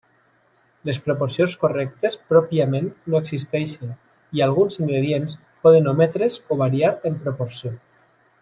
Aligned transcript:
Les 0.89 0.99
proporcions 1.09 1.55
correctes 1.63 2.15
pròpiament 2.31 2.89
no 3.15 3.19
existeixen, 3.21 3.93
i 4.39 4.43
alguns 4.49 4.81
ingredients 4.85 5.39
poden 5.67 5.95
ometre's 5.97 6.43
o 6.49 6.59
variar 6.67 6.95
en 7.11 7.25
proporció. 7.29 7.77